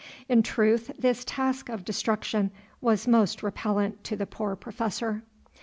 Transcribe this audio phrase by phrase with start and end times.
[0.27, 2.49] In truth, this task of destruction
[2.81, 5.21] was most repellent to the poor Professor.